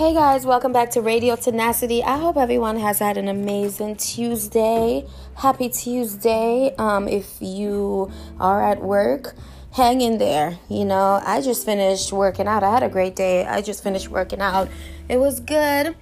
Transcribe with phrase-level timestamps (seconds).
[0.00, 2.02] Hey guys, welcome back to Radio Tenacity.
[2.02, 5.06] I hope everyone has had an amazing Tuesday.
[5.34, 6.74] Happy Tuesday.
[6.78, 9.34] Um, if you are at work,
[9.74, 10.58] hang in there.
[10.70, 12.62] You know, I just finished working out.
[12.62, 13.44] I had a great day.
[13.44, 14.70] I just finished working out.
[15.10, 15.94] It was good.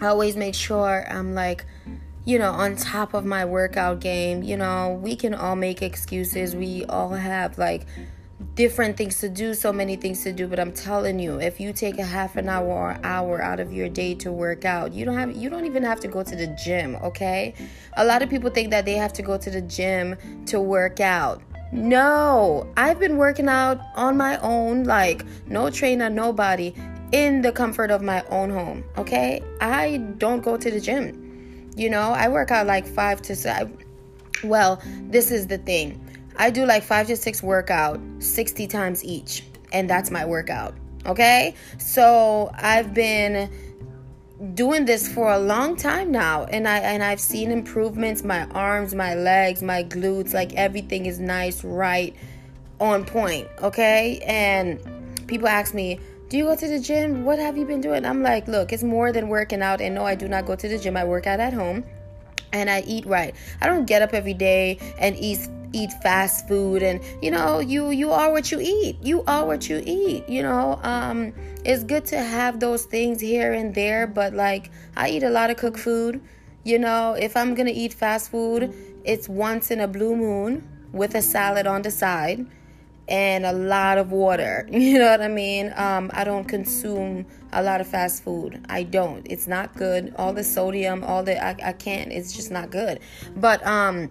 [0.00, 1.64] I always make sure I'm like,
[2.24, 4.42] you know, on top of my workout game.
[4.42, 6.56] You know, we can all make excuses.
[6.56, 7.86] We all have like
[8.54, 10.46] different things to do, so many things to do.
[10.46, 13.72] But I'm telling you, if you take a half an hour or hour out of
[13.72, 16.36] your day to work out, you don't have you don't even have to go to
[16.36, 17.54] the gym, okay?
[17.96, 20.16] A lot of people think that they have to go to the gym
[20.46, 21.42] to work out.
[21.72, 26.74] No, I've been working out on my own, like no trainer, nobody,
[27.12, 29.42] in the comfort of my own home, okay?
[29.60, 31.70] I don't go to the gym.
[31.76, 33.78] You know, I work out like five to seven.
[34.42, 36.00] Well, this is the thing.
[36.40, 40.74] I do like five to six workout 60 times each, and that's my workout.
[41.04, 41.54] Okay?
[41.76, 43.50] So I've been
[44.54, 48.24] doing this for a long time now and I and I've seen improvements.
[48.24, 52.16] My arms my legs my glutes like everything is nice right
[52.80, 54.22] on point okay?
[54.24, 54.80] And
[55.26, 57.26] people ask me do you go to the gym?
[57.26, 58.06] What have you been doing?
[58.06, 60.68] I'm like look it's more than working out and no I do not go to
[60.68, 60.96] the gym.
[60.96, 61.84] I work out at home
[62.54, 63.34] and I eat right.
[63.60, 67.90] I don't get up every day and eat eat fast food and you know you
[67.90, 68.96] you are what you eat.
[69.02, 71.32] You are what you eat you know um
[71.64, 75.50] it's good to have those things here and there but like i eat a lot
[75.50, 76.20] of cooked food.
[76.64, 81.14] You know if i'm gonna eat fast food it's once in a blue moon with
[81.14, 82.46] a salad on the side
[83.08, 84.68] and a lot of water.
[84.72, 85.72] You know what i mean?
[85.76, 88.64] Um, i don't consume a lot of fast food.
[88.68, 89.26] I don't.
[89.28, 90.14] It's not good.
[90.16, 92.12] All the sodium all the i, I can't.
[92.12, 93.00] It's just not good.
[93.36, 94.10] But um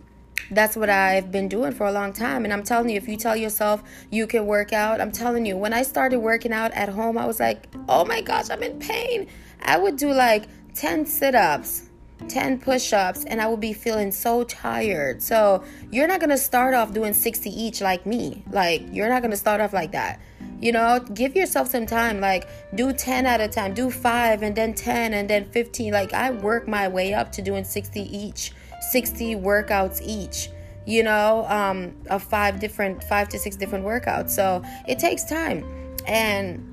[0.52, 2.44] that's what I've been doing for a long time.
[2.44, 5.58] And I'm telling you, if you tell yourself you can work out, I'm telling you,
[5.58, 8.80] when I started working out at home, I was like, oh my gosh, I'm in
[8.80, 9.28] pain.
[9.62, 10.46] I would do like
[10.76, 11.90] 10 sit ups.
[12.28, 15.24] 10 push ups, and I would be feeling so tired.
[15.24, 18.44] So, you're not gonna start off doing 60 each like me.
[18.52, 20.20] Like, you're not gonna start off like that.
[20.62, 22.20] You know, give yourself some time.
[22.20, 25.94] Like, do 10 at a time, do 5, and then 10, and then 15.
[25.94, 30.50] Like, I work my way up to doing 60 each 60 workouts each
[30.86, 35.64] you know um of five different five to six different workouts so it takes time
[36.08, 36.66] and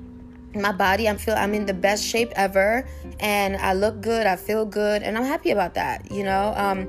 [0.55, 2.87] my body i'm feel i'm in the best shape ever
[3.19, 6.87] and i look good i feel good and i'm happy about that you know um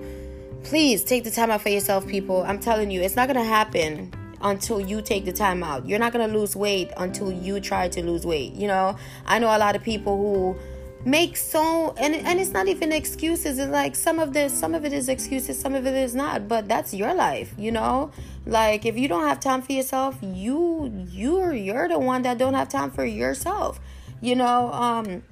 [0.63, 4.11] please take the time out for yourself people i'm telling you it's not gonna happen
[4.41, 5.87] until you take the time out.
[5.87, 8.97] You're not gonna lose weight until you try to lose weight you know?
[9.27, 10.59] I know a lot of people who
[11.05, 13.59] make so and and it's not even excuses.
[13.59, 16.49] It's like some of this some of it is excuses some of it is not
[16.49, 18.11] but that's your life you know?
[18.47, 22.55] Like if you don't have time for yourself you you're you're the one that don't
[22.55, 23.81] have time for yourself
[24.21, 24.73] you know?
[24.73, 25.23] Um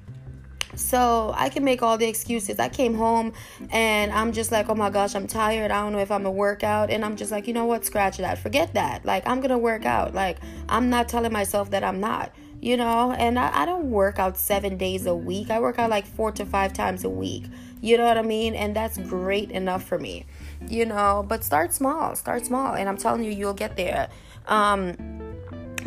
[0.77, 2.59] so I can make all the excuses.
[2.59, 3.33] I came home
[3.71, 5.71] and I'm just like, oh my gosh, I'm tired.
[5.71, 6.91] I don't know if I'm gonna work out.
[6.91, 7.85] And I'm just like, you know what?
[7.85, 8.39] Scratch that.
[8.39, 9.05] Forget that.
[9.05, 10.15] Like, I'm gonna work out.
[10.15, 10.39] Like,
[10.69, 14.37] I'm not telling myself that I'm not you know and I, I don't work out
[14.37, 17.45] seven days a week i work out like four to five times a week
[17.81, 20.25] you know what i mean and that's great enough for me
[20.69, 24.09] you know but start small start small and i'm telling you you'll get there
[24.47, 24.97] um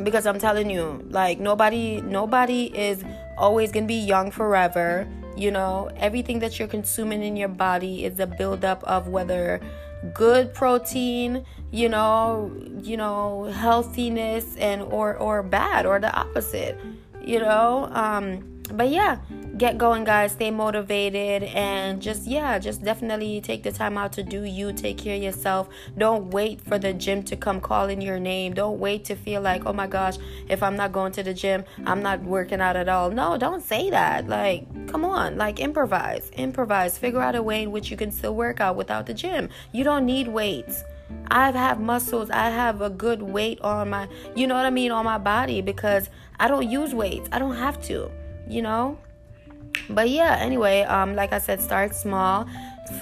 [0.03, 3.03] because i'm telling you like nobody nobody is
[3.39, 5.07] always gonna be young forever.
[5.35, 9.61] You know everything that you're consuming in your body is a buildup of whether
[10.13, 12.51] good protein you know
[12.81, 16.77] you know healthiness and or or bad or the opposite
[17.21, 17.89] you know?
[17.91, 19.17] Um but yeah
[19.59, 20.31] get going guys.
[20.31, 24.71] Stay motivated and just yeah just definitely take the time out to do you.
[24.71, 25.67] Take care of yourself.
[25.97, 28.53] Don't wait for the gym to come calling your name.
[28.53, 30.15] Don't wait to feel like oh my gosh
[30.47, 33.11] if i'm not going to the gym i'm not working out at all.
[33.11, 34.27] No don't say that.
[34.27, 35.37] Like come on.
[35.37, 36.31] Like improvise.
[36.37, 36.97] Improvise.
[36.97, 39.49] Figure out a way in which you can still work out without the gym.
[39.73, 40.85] You don't need weights.
[41.27, 42.29] I have muscles.
[42.29, 45.61] I have a good weight on my, you know what I mean, on my body
[45.61, 46.09] because
[46.39, 47.27] I don't use weights.
[47.31, 48.09] I don't have to,
[48.47, 48.97] you know?
[49.89, 52.47] But yeah anyway um like i said start small.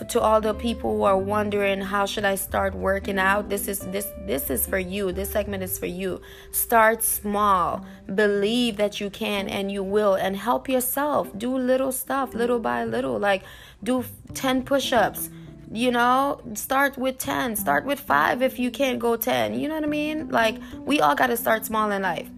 [0.09, 3.47] To all the people who are wondering how should i start working out?
[3.47, 5.13] This is this this is for you.
[5.13, 6.19] This segment is for you.
[6.51, 7.85] Start small.
[8.13, 10.15] Believe that you can and you will.
[10.15, 11.31] And help yourself.
[11.37, 13.17] Do little stuff little by little.
[13.17, 13.43] Like
[13.81, 14.03] do
[14.33, 15.29] 10 push-ups.
[15.71, 19.75] You know start with 10 start with 5 if you can't go 10 you know
[19.75, 20.29] what i mean?
[20.29, 22.29] Like we all got to start small in life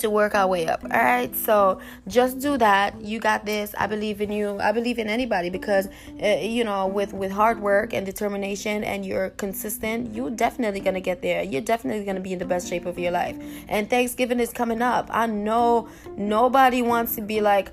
[0.00, 0.82] to work our way up.
[0.84, 3.00] All right, so just do that.
[3.00, 3.74] You got this.
[3.78, 4.58] I believe in you.
[4.60, 5.88] I believe in anybody because
[6.22, 11.00] uh, you know, with with hard work and determination, and you're consistent, you're definitely gonna
[11.00, 11.42] get there.
[11.42, 13.36] You're definitely gonna be in the best shape of your life.
[13.68, 15.08] And Thanksgiving is coming up.
[15.10, 17.70] I know nobody wants to be like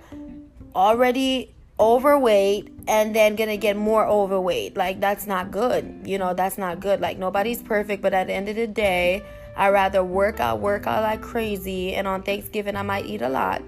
[0.75, 4.75] already overweight and then gonna get more overweight.
[4.77, 6.01] Like that's not good.
[6.05, 7.01] You know, that's not good.
[7.01, 9.23] Like nobody's perfect, but at the end of the day,
[9.57, 13.29] I rather work out, work out like crazy, and on Thanksgiving I might eat a
[13.29, 13.61] lot.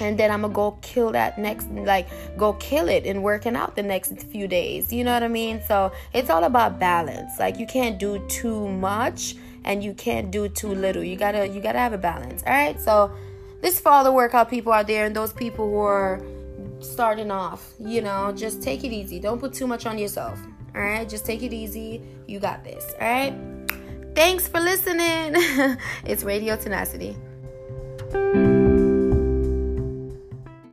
[0.00, 3.76] And then I'm gonna go kill that next, like, go kill it in working out
[3.76, 4.92] the next few days.
[4.92, 5.62] You know what I mean?
[5.68, 7.38] So it's all about balance.
[7.38, 11.04] Like, you can't do too much and you can't do too little.
[11.04, 12.42] You gotta, you gotta have a balance.
[12.44, 12.80] All right.
[12.80, 13.12] So
[13.60, 16.20] this for all the workout people out there and those people who are
[16.80, 17.72] starting off.
[17.78, 19.20] You know, just take it easy.
[19.20, 20.38] Don't put too much on yourself.
[20.74, 22.02] All right, just take it easy.
[22.26, 22.94] You got this.
[23.00, 23.53] All right.
[24.14, 25.34] Thanks for listening.
[26.04, 27.16] it's Radio Tenacity.